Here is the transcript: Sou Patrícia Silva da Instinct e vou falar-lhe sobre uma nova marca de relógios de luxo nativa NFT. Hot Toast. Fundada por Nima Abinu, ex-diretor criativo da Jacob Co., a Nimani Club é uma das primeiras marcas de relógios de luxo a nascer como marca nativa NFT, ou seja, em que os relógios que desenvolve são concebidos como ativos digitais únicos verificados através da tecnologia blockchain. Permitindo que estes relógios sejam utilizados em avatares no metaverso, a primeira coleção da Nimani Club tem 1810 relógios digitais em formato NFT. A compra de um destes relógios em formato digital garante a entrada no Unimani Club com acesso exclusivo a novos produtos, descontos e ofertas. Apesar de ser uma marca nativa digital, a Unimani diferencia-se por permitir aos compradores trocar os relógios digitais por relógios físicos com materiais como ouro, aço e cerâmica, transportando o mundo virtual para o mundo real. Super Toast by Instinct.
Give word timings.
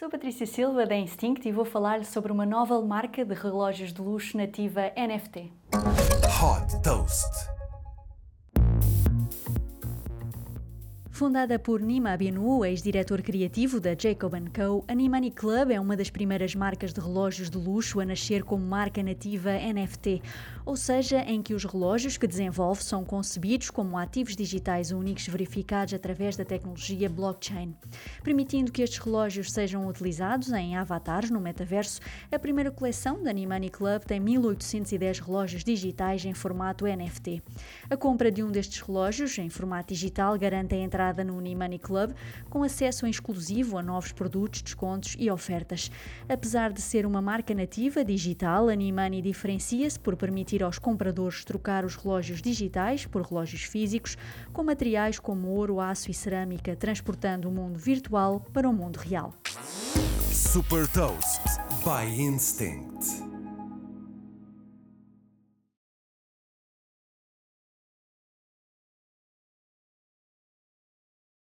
Sou 0.00 0.08
Patrícia 0.08 0.46
Silva 0.46 0.86
da 0.86 0.96
Instinct 0.96 1.46
e 1.46 1.52
vou 1.52 1.66
falar-lhe 1.66 2.06
sobre 2.06 2.32
uma 2.32 2.46
nova 2.46 2.80
marca 2.80 3.22
de 3.22 3.34
relógios 3.34 3.92
de 3.92 4.00
luxo 4.00 4.34
nativa 4.34 4.90
NFT. 4.96 5.52
Hot 6.40 6.82
Toast. 6.82 7.59
Fundada 11.20 11.58
por 11.58 11.82
Nima 11.82 12.12
Abinu, 12.12 12.64
ex-diretor 12.64 13.20
criativo 13.20 13.78
da 13.78 13.90
Jacob 13.90 14.32
Co., 14.54 14.82
a 14.88 14.94
Nimani 14.94 15.30
Club 15.30 15.70
é 15.70 15.78
uma 15.78 15.94
das 15.94 16.08
primeiras 16.08 16.54
marcas 16.54 16.94
de 16.94 17.00
relógios 17.02 17.50
de 17.50 17.58
luxo 17.58 18.00
a 18.00 18.06
nascer 18.06 18.42
como 18.42 18.64
marca 18.64 19.02
nativa 19.02 19.50
NFT, 19.52 20.22
ou 20.64 20.76
seja, 20.76 21.18
em 21.18 21.42
que 21.42 21.52
os 21.52 21.66
relógios 21.66 22.16
que 22.16 22.26
desenvolve 22.26 22.82
são 22.82 23.04
concebidos 23.04 23.68
como 23.68 23.98
ativos 23.98 24.34
digitais 24.34 24.92
únicos 24.92 25.28
verificados 25.28 25.92
através 25.92 26.38
da 26.38 26.44
tecnologia 26.44 27.06
blockchain. 27.06 27.74
Permitindo 28.24 28.72
que 28.72 28.80
estes 28.80 29.00
relógios 29.00 29.52
sejam 29.52 29.86
utilizados 29.86 30.50
em 30.52 30.74
avatares 30.74 31.28
no 31.28 31.38
metaverso, 31.38 32.00
a 32.32 32.38
primeira 32.38 32.70
coleção 32.70 33.22
da 33.22 33.30
Nimani 33.30 33.68
Club 33.68 34.04
tem 34.06 34.20
1810 34.20 35.18
relógios 35.18 35.64
digitais 35.64 36.24
em 36.24 36.32
formato 36.32 36.86
NFT. 36.86 37.42
A 37.90 37.96
compra 37.98 38.32
de 38.32 38.42
um 38.42 38.50
destes 38.50 38.80
relógios 38.80 39.36
em 39.36 39.50
formato 39.50 39.92
digital 39.92 40.38
garante 40.38 40.74
a 40.74 40.78
entrada 40.78 41.09
no 41.24 41.36
Unimani 41.36 41.78
Club 41.78 42.12
com 42.48 42.62
acesso 42.62 43.06
exclusivo 43.06 43.76
a 43.76 43.82
novos 43.82 44.12
produtos, 44.12 44.62
descontos 44.62 45.16
e 45.18 45.30
ofertas. 45.30 45.90
Apesar 46.28 46.72
de 46.72 46.80
ser 46.80 47.04
uma 47.04 47.20
marca 47.20 47.54
nativa 47.54 48.04
digital, 48.04 48.68
a 48.68 48.72
Unimani 48.72 49.20
diferencia-se 49.20 49.98
por 49.98 50.16
permitir 50.16 50.62
aos 50.62 50.78
compradores 50.78 51.44
trocar 51.44 51.84
os 51.84 51.96
relógios 51.96 52.40
digitais 52.40 53.06
por 53.06 53.22
relógios 53.22 53.62
físicos 53.62 54.16
com 54.52 54.62
materiais 54.62 55.18
como 55.18 55.48
ouro, 55.48 55.80
aço 55.80 56.10
e 56.10 56.14
cerâmica, 56.14 56.76
transportando 56.76 57.48
o 57.48 57.52
mundo 57.52 57.78
virtual 57.78 58.40
para 58.52 58.68
o 58.68 58.72
mundo 58.72 58.96
real. 58.96 59.34
Super 60.32 60.86
Toast 60.88 61.42
by 61.84 62.06
Instinct. 62.06 63.29